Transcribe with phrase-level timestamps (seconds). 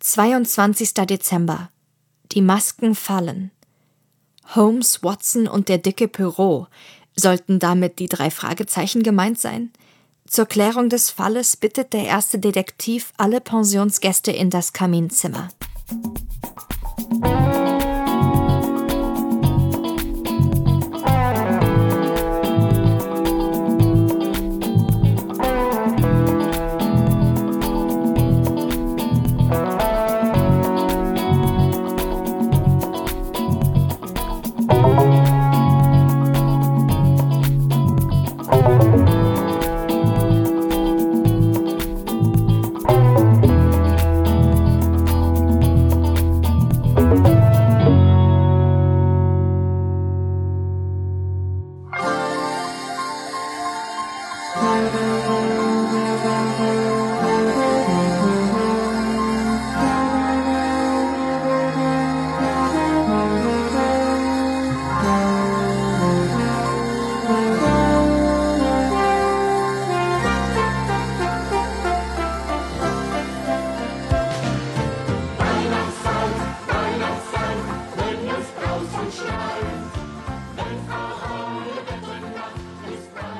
[0.00, 0.94] 22.
[0.94, 1.70] Dezember.
[2.30, 3.50] Die Masken fallen.
[4.54, 6.68] Holmes, Watson und der dicke Perrault.
[7.16, 9.72] Sollten damit die drei Fragezeichen gemeint sein?
[10.28, 15.48] Zur Klärung des Falles bittet der erste Detektiv alle Pensionsgäste in das Kaminzimmer.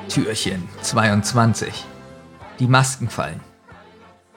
[0.09, 1.85] Türchen 22.
[2.59, 3.39] Die Masken fallen.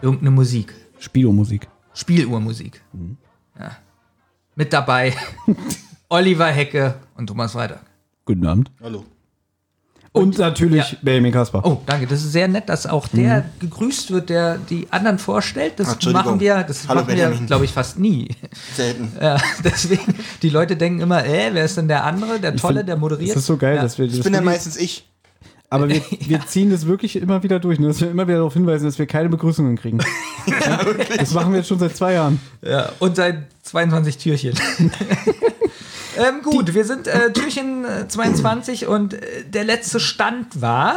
[0.02, 0.74] Irgendeine Musik.
[0.98, 1.66] Spielomusik.
[1.94, 2.82] Spieluhrmusik.
[3.58, 3.72] Ja.
[4.54, 5.14] Mit dabei
[6.10, 7.80] Oliver Hecke und Thomas Freitag.
[8.26, 8.70] Guten Abend.
[8.82, 9.04] Hallo.
[10.14, 10.98] Und, natürlich ja.
[11.00, 11.64] Benjamin Kasper.
[11.64, 12.06] Oh, danke.
[12.06, 15.80] Das ist sehr nett, dass auch der gegrüßt wird, der die anderen vorstellt.
[15.80, 17.46] Das Ach, machen wir, das Hallo, machen wir, Benjamin.
[17.46, 18.28] glaube ich, fast nie.
[18.74, 19.10] Selten.
[19.22, 22.90] Ja, deswegen, die Leute denken immer, äh, wer ist denn der andere, der Tolle, find,
[22.90, 23.30] der moderiert?
[23.30, 23.82] Das ist so geil, Ja.
[23.82, 25.08] dass wir das Ich bin ja meistens ich.
[25.72, 27.88] Aber wir, wir ziehen das wirklich immer wieder durch, ne?
[27.88, 29.98] dass wir immer wieder darauf hinweisen, dass wir keine Begrüßungen kriegen.
[31.16, 32.40] das machen wir jetzt schon seit zwei Jahren.
[32.60, 34.54] Ja, und seit 22 Türchen.
[36.18, 40.96] ähm, gut, wir sind äh, Türchen äh, 22 und äh, der letzte Stand war.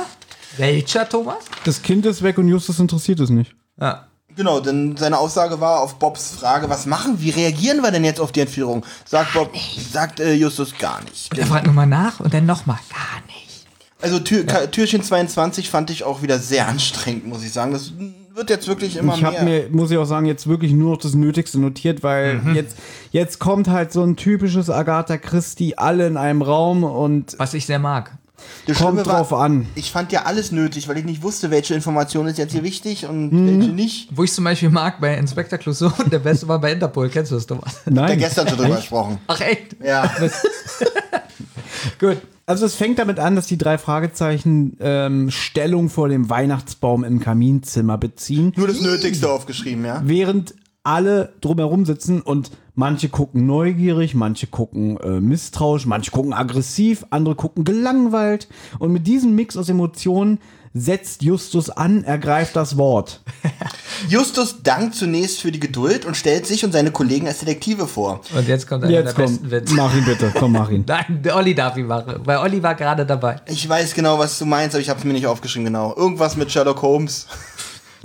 [0.58, 1.46] Welcher, Thomas?
[1.64, 3.56] Das Kind ist weg und Justus interessiert es nicht.
[3.80, 4.08] Ja.
[4.35, 8.19] Genau, denn seine Aussage war auf Bobs Frage, was machen, wie reagieren wir denn jetzt
[8.19, 8.85] auf die Entführung?
[9.06, 9.53] Sagt Bob,
[9.90, 11.31] sagt äh, Justus gar nicht.
[11.31, 12.80] Und er fragt nochmal nach und dann nochmal.
[12.90, 13.34] Gar nicht.
[14.06, 17.72] Also Tür, Ka- Türchen 22 fand ich auch wieder sehr anstrengend, muss ich sagen.
[17.72, 17.92] Das
[18.36, 19.32] wird jetzt wirklich immer ich mehr.
[19.32, 22.78] habe mir, muss ich auch sagen, jetzt wirklich nur noch das Nötigste notiert, weil jetzt,
[23.12, 27.66] jetzt kommt halt so ein typisches Agatha Christie, alle in einem Raum und Was ich
[27.66, 28.12] sehr mag.
[28.68, 29.66] das kommt Schlimme war, drauf an.
[29.74, 33.08] Ich fand ja alles nötig, weil ich nicht wusste, welche Information ist jetzt hier wichtig
[33.08, 33.60] und Mhm.
[33.60, 34.10] welche nicht.
[34.16, 37.10] Wo ich zum Beispiel mag bei Inspector Clouseau und der Beste war bei Interpol.
[37.10, 37.82] Kennst du das, Thomas?
[37.86, 38.20] Da Nein.
[38.20, 39.18] gestern schon drüber gesprochen.
[39.26, 39.78] Ach, echt?
[39.84, 40.12] Ja.
[42.00, 42.18] Gut.
[42.48, 47.20] Also es fängt damit an, dass die drei Fragezeichen ähm, Stellung vor dem Weihnachtsbaum im
[47.20, 50.02] Kaminzimmer beziehen, Nur das Nötigste aufgeschrieben, ja.
[50.06, 57.08] während alle drumherum sitzen und manche gucken neugierig, manche gucken äh, misstrauisch, manche gucken aggressiv,
[57.10, 58.48] andere gucken gelangweilt.
[58.78, 60.38] Und mit diesem Mix aus Emotionen
[60.78, 63.22] setzt Justus an, ergreift das Wort.
[64.09, 68.19] Justus dankt zunächst für die Geduld und stellt sich und seine Kollegen als Detektive vor.
[68.36, 69.74] Und jetzt kommt einer Jetzt der komm, besten Witze.
[69.74, 70.84] mach ihn bitte, komm, mach ihn.
[70.88, 73.40] Nein, der Olli darf ihn machen, weil Olli war gerade dabei.
[73.47, 75.96] Ich weiß genau, was du meinst, aber ich habe es mir nicht aufgeschrieben, genau.
[75.96, 77.25] Irgendwas mit Sherlock Holmes.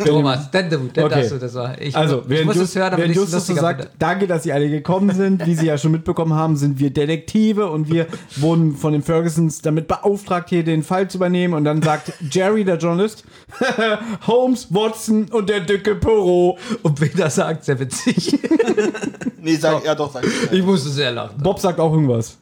[0.09, 1.15] Thomas, dann du, dann Okay.
[1.15, 1.77] darfst du das machen.
[1.81, 3.97] Ich, Also, ich muss Just, es hören, damit ich es Justus so lustiger sagt, finde.
[3.99, 5.47] danke, dass Sie alle gekommen sind.
[5.47, 8.07] Wie Sie ja schon mitbekommen haben, sind wir Detektive und wir
[8.37, 11.55] wurden von den Fergusons damit beauftragt, hier den Fall zu übernehmen.
[11.55, 13.25] Und dann sagt Jerry, der Journalist,
[14.27, 16.59] Holmes, Watson und der dicke Perot.
[16.83, 18.39] Und wer das sagt, sehr witzig.
[19.43, 20.53] Nee, sag, ja doch, sag ich.
[20.59, 21.37] Ich musste sehr lachen.
[21.43, 22.37] Bob sagt auch irgendwas.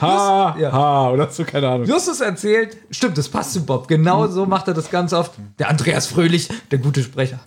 [0.00, 0.72] Ha, ja.
[0.72, 1.86] ha, oder so, keine Ahnung.
[1.88, 3.88] Justus erzählt, stimmt, das passt zu Bob.
[3.88, 5.32] Genau so macht er das ganz oft.
[5.58, 7.40] Der Andreas Fröhlich, der gute Sprecher.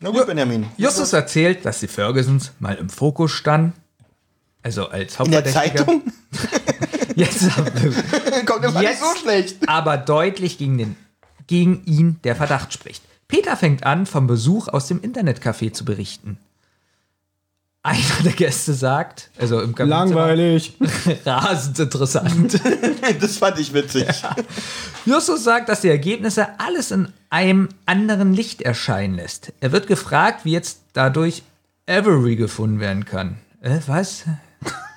[0.00, 0.66] Na gut, Benjamin.
[0.76, 3.72] Justus erzählt, dass die Fergusons mal im Fokus standen.
[4.62, 5.76] Also als In der Hauptverdächtiger.
[5.86, 6.02] Zeitung?
[7.16, 7.48] Jetzt,
[8.46, 9.68] Kommt immer nicht Jetzt- so schlecht.
[9.68, 10.96] aber deutlich gegen, den,
[11.46, 13.02] gegen ihn der Verdacht spricht.
[13.28, 16.38] Peter fängt an, vom Besuch aus dem Internetcafé zu berichten.
[17.86, 20.72] Einer der Gäste sagt, also im Kaminzimmer, Langweilig.
[21.24, 22.60] rasend interessant.
[23.20, 24.08] Das fand ich witzig.
[25.04, 29.52] Justus sagt, dass die Ergebnisse alles in einem anderen Licht erscheinen lässt.
[29.60, 31.44] Er wird gefragt, wie jetzt dadurch
[31.86, 33.36] Avery gefunden werden kann.
[33.60, 34.24] Äh, was?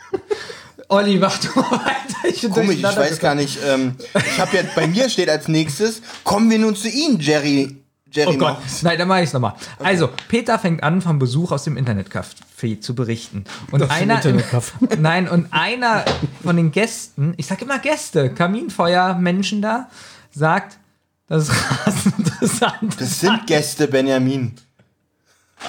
[0.88, 2.28] Olli, mach du mal weiter.
[2.28, 3.60] Ich bin Komisch, ich weiß gar nicht.
[3.68, 7.78] Ähm, ich habe jetzt, bei mir steht als nächstes, kommen wir nun zu Ihnen, Jerry.
[8.12, 9.54] Jerry Oh Gott, nein, dann mache ich es nochmal.
[9.80, 13.44] Also, Peter fängt an, vom Besuch aus dem Internetcafé zu berichten.
[13.72, 14.96] Und dem einer, Internetcafé.
[15.00, 16.06] nein, und einer
[16.44, 19.90] von den Gästen, ich sage immer Gäste, Kaminfeuermenschen da,
[20.32, 20.80] sagt,
[21.28, 22.96] das ist rasend interessant.
[23.00, 24.56] Das sind Gäste, Benjamin.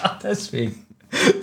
[0.03, 0.87] Ach, deswegen.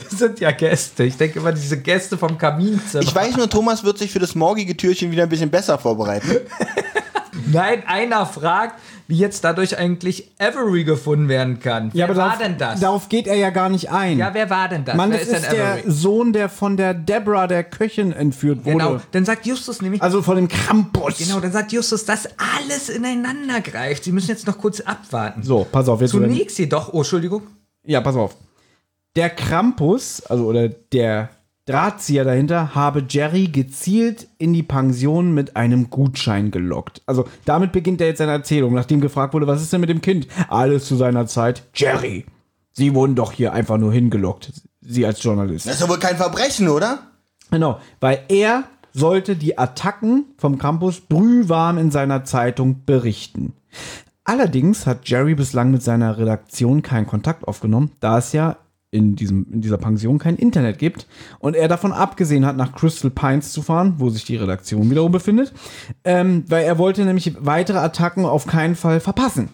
[0.09, 1.03] Das sind ja Gäste.
[1.03, 3.03] Ich denke immer, diese Gäste vom Kaminzimmer.
[3.03, 6.29] Ich weiß nur, Thomas wird sich für das morgige Türchen wieder ein bisschen besser vorbereiten.
[7.51, 11.91] Nein, einer fragt, wie jetzt dadurch eigentlich Avery gefunden werden kann.
[11.93, 12.79] Wer war darauf, denn das?
[12.79, 14.17] Darauf geht er ja gar nicht ein.
[14.17, 14.95] ja, wer war denn das?
[14.95, 15.83] Mann, wer das ist, der Avery?
[15.91, 18.77] Sohn, der von der Deborah, der Köchin, entführt wurde.
[18.77, 21.17] Genau, dann sagt Justus nämlich, Also von dem Krampus.
[21.17, 22.27] genau, dann sagt Justus, dass
[22.57, 24.03] alles ineinander greift.
[24.03, 25.43] Sie müssen jetzt noch kurz abwarten.
[25.43, 26.01] So, pass auf.
[26.01, 27.43] Jetzt Zunächst jedoch, oh, Entschuldigung,
[27.85, 28.35] Ja, pass auf.
[29.15, 31.29] Der Krampus, also oder der
[31.67, 37.01] Drahtzieher dahinter, habe Jerry gezielt in die Pension mit einem Gutschein gelockt.
[37.05, 40.01] Also damit beginnt er jetzt seine Erzählung, nachdem gefragt wurde, was ist denn mit dem
[40.01, 40.27] Kind?
[40.47, 41.63] Alles zu seiner Zeit.
[41.73, 42.25] Jerry,
[42.77, 44.53] Sie wurden doch hier einfach nur hingelockt.
[44.81, 45.65] Sie als Journalist.
[45.65, 46.99] Das ist ja wohl kein Verbrechen, oder?
[47.49, 53.53] Genau, weil er sollte die Attacken vom Campus brühwarm in seiner Zeitung berichten.
[54.23, 58.57] Allerdings hat Jerry bislang mit seiner Redaktion keinen Kontakt aufgenommen, da es ja
[58.91, 61.07] in, diesem, in dieser Pension kein Internet gibt
[61.39, 65.11] und er davon abgesehen hat, nach Crystal Pines zu fahren, wo sich die Redaktion wiederum
[65.11, 65.53] befindet,
[66.03, 69.49] ähm, weil er wollte nämlich weitere Attacken auf keinen Fall verpassen.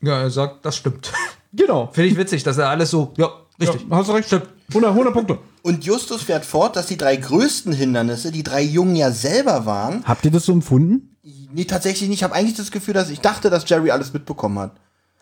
[0.00, 1.12] ja, er sagt, das stimmt.
[1.52, 1.88] Genau.
[1.90, 3.86] Finde ich witzig, dass er alles so, ja, richtig.
[3.88, 4.26] Ja, hast du recht.
[4.26, 4.48] Stimmt.
[4.68, 5.38] 100, 100 Punkte.
[5.62, 10.04] Und Justus fährt fort, dass die drei größten Hindernisse die drei Jungen ja selber waren.
[10.04, 11.16] Habt ihr das so empfunden?
[11.54, 12.18] Nee, tatsächlich nicht.
[12.18, 14.72] Ich habe eigentlich das Gefühl, dass ich dachte, dass Jerry alles mitbekommen hat.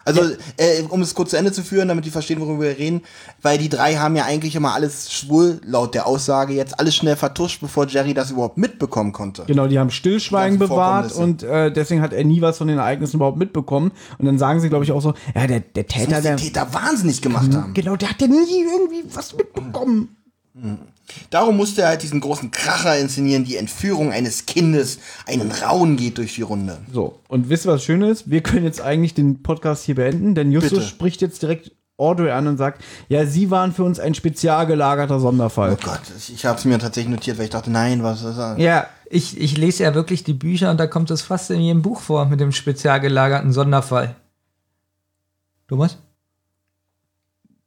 [0.04, 0.22] Also,
[0.56, 3.02] äh, um es kurz zu Ende zu führen, damit die verstehen, worüber wir reden,
[3.42, 7.16] weil die drei haben ja eigentlich immer alles schwul, laut der Aussage, jetzt alles schnell
[7.16, 9.44] vertuscht, bevor Jerry das überhaupt mitbekommen konnte.
[9.46, 12.78] Genau, die haben Stillschweigen Die bewahrt und äh, deswegen hat er nie was von den
[12.78, 13.92] Ereignissen überhaupt mitbekommen.
[14.18, 16.36] Und dann sagen sie, glaube ich, auch so, ja, der, der Täter, der.
[16.36, 17.74] die Täter wahnsinnig gemacht haben.
[17.74, 20.16] Genau, der hat ja nie irgendwie was mitbekommen.
[21.30, 24.98] Darum musste er halt diesen großen Kracher inszenieren, die Entführung eines Kindes.
[25.26, 26.78] Einen Rauen geht durch die Runde.
[26.92, 28.30] So, und wisst ihr, was schön ist?
[28.30, 30.86] Wir können jetzt eigentlich den Podcast hier beenden, denn Justus Bitte.
[30.86, 35.20] spricht jetzt direkt Audrey an und sagt, ja, sie waren für uns ein spezial gelagerter
[35.20, 35.72] Sonderfall.
[35.72, 38.58] Oh Gott, ich, habe es mir tatsächlich notiert, weil ich dachte, nein, was ist das?
[38.58, 41.82] Ja, ich, ich lese ja wirklich die Bücher und da kommt es fast in jedem
[41.82, 44.16] Buch vor mit dem spezial gelagerten Sonderfall.
[45.68, 45.98] Thomas?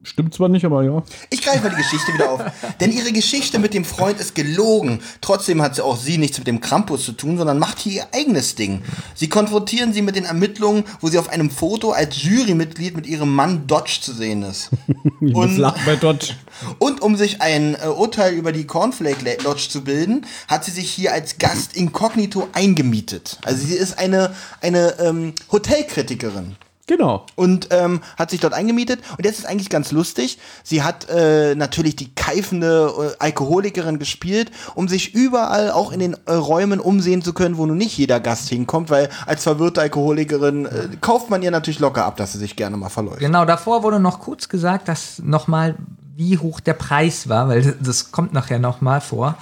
[0.04, 1.02] Stimmt zwar nicht, aber ja.
[1.28, 2.40] Ich greife mal die Geschichte wieder auf.
[2.80, 5.00] Denn ihre Geschichte mit dem Freund ist gelogen.
[5.20, 8.06] Trotzdem hat sie auch sie nichts mit dem Krampus zu tun, sondern macht hier ihr
[8.12, 8.82] eigenes Ding.
[9.16, 13.34] Sie konfrontieren sie mit den Ermittlungen, wo sie auf einem Foto als Jurymitglied mit ihrem
[13.34, 14.70] Mann Dodge zu sehen ist.
[15.20, 16.34] Ich Und- lachen bei Dodge.
[16.78, 20.90] Und um sich ein äh, Urteil über die Cornflake Lodge zu bilden, hat sie sich
[20.90, 23.38] hier als Gast inkognito eingemietet.
[23.44, 26.54] Also sie ist eine, eine ähm, Hotelkritikerin
[26.88, 27.26] Genau.
[27.36, 29.00] und ähm, hat sich dort eingemietet.
[29.18, 30.38] Und jetzt ist eigentlich ganz lustig.
[30.64, 36.16] Sie hat äh, natürlich die keifende äh, Alkoholikerin gespielt, um sich überall auch in den
[36.24, 40.64] äh, Räumen umsehen zu können, wo nun nicht jeder Gast hinkommt, weil als verwirrte Alkoholikerin
[40.64, 43.20] äh, kauft man ihr natürlich locker ab, dass sie sich gerne mal verläuft.
[43.20, 45.74] Genau, davor wurde noch kurz gesagt, dass nochmal,
[46.16, 49.36] wie hoch der Preis war, weil das kommt nachher nochmal vor.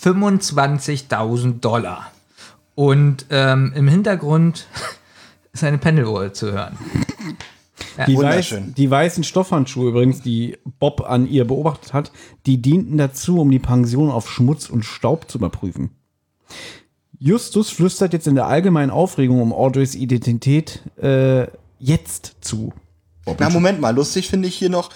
[0.00, 2.06] 25.000 Dollar.
[2.76, 4.66] Und ähm, im Hintergrund
[5.54, 6.76] ist eine Pendeluhr zu hören.
[8.06, 12.12] Die, weiß, die weißen Stoffhandschuhe übrigens, die Bob an ihr beobachtet hat,
[12.46, 15.90] die dienten dazu, um die Pension auf Schmutz und Staub zu überprüfen.
[17.18, 21.46] Justus flüstert jetzt in der allgemeinen Aufregung um Audreys Identität äh,
[21.78, 22.72] jetzt zu.
[23.38, 24.90] Na, Moment mal, lustig finde ich hier noch,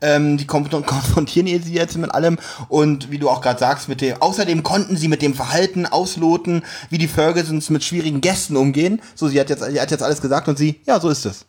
[0.00, 2.38] ähm, die konf- konfrontieren sie jetzt mit allem
[2.68, 6.62] und wie du auch gerade sagst, mit dem, außerdem konnten sie mit dem Verhalten ausloten,
[6.90, 9.00] wie die Fergusons mit schwierigen Gästen umgehen.
[9.14, 11.44] So, sie hat jetzt, sie hat jetzt alles gesagt und sie, ja, so ist es.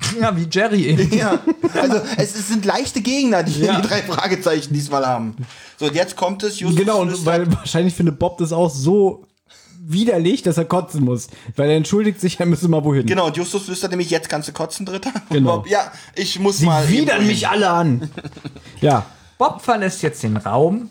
[0.20, 1.10] Ja, wie Jerry eben.
[1.16, 1.38] Ja,
[1.80, 3.80] also es, es sind leichte Gegner, die Ja.
[3.80, 5.34] die drei Fragezeichen diesmal haben.
[5.76, 9.24] So, und jetzt kommt es, Justus Genau, weil wahrscheinlich findet Bob das auch so
[9.90, 11.28] widerlich, dass er kotzen muss.
[11.56, 13.06] Weil er entschuldigt sich, er müsse mal wohin.
[13.06, 15.12] Genau, und Justus flüstert nämlich, jetzt kannst du kotzen, Dritter.
[15.30, 15.58] Genau.
[15.58, 16.84] Bob, ja, ich muss Sie mal.
[16.84, 18.10] eben widern mich alle an.
[18.80, 19.06] Ja,
[19.38, 20.90] Bob verlässt jetzt den Raum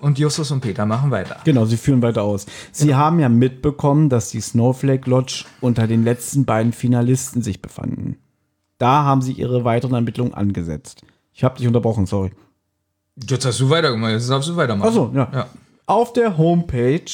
[0.00, 1.38] und Justus und Peter machen weiter.
[1.44, 2.46] Genau, sie führen weiter aus.
[2.70, 8.18] Sie haben ja mitbekommen, dass die Snowflake Lodge unter den letzten beiden Finalisten sich befanden.
[8.78, 11.02] Da haben sie ihre weiteren Ermittlungen angesetzt.
[11.32, 12.30] Ich habe dich unterbrochen, sorry.
[13.28, 14.88] Jetzt hast du weitergemacht, jetzt darfst du weitermachen.
[14.88, 15.28] Achso, ja.
[15.32, 15.46] Ja.
[15.86, 17.04] Auf der Homepage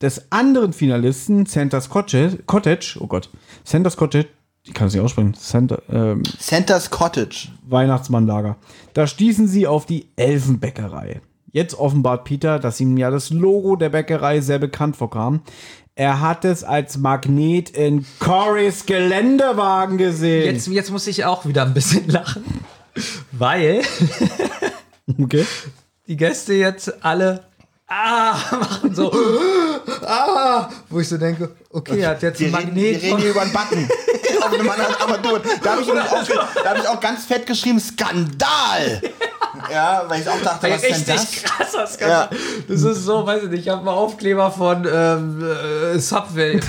[0.00, 3.30] des anderen Finalisten, Santa's Cottage, Cottage oh Gott,
[3.64, 4.28] Santa's Cottage,
[4.62, 7.48] ich kann es nicht aussprechen, Santa, ähm, Santa's Cottage.
[7.66, 8.56] Weihnachtsmannlager.
[8.92, 11.20] Da stießen sie auf die Elfenbäckerei.
[11.50, 15.40] Jetzt offenbart Peter, dass ihm ja das Logo der Bäckerei sehr bekannt vorkam.
[15.94, 20.54] Er hat es als Magnet in Corys Geländewagen gesehen.
[20.54, 22.44] Jetzt, jetzt muss ich auch wieder ein bisschen lachen,
[23.32, 23.82] weil
[25.20, 25.44] okay.
[26.06, 27.47] die Gäste jetzt alle
[27.88, 29.12] ah machen so
[30.06, 33.02] ah, wo ich so denke, okay, er hat jetzt Wir ein reden, wir Magnet.
[33.02, 33.88] reden hier über einen Button.
[34.40, 35.40] auf einem anderen Armatur.
[35.62, 35.88] Da habe ich,
[36.64, 39.02] hab ich auch ganz fett geschrieben, Skandal.
[39.72, 41.22] Ja, weil ich auch dachte, was ist denn das?
[41.22, 42.30] Richtig krasser Skandal.
[42.68, 45.44] Das ist so, weiß ich nicht, ich habe einen Aufkleber von ähm,
[45.94, 46.60] äh, Subway im.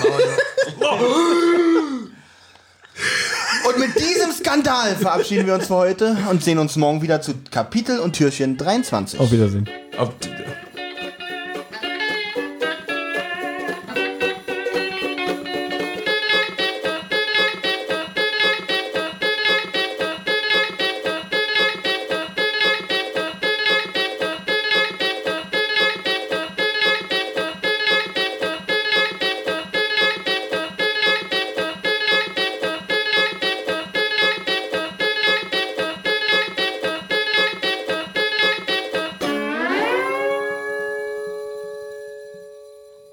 [3.68, 7.34] Und mit diesem Skandal verabschieden wir uns für heute und sehen uns morgen wieder zu
[7.52, 9.20] Kapitel und Türchen 23.
[9.20, 9.70] Auf Wiedersehen.
[9.98, 10.10] Auf-